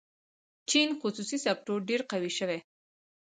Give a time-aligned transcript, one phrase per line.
[0.69, 2.59] چین خصوصي سکتور ډېر قوي شوی.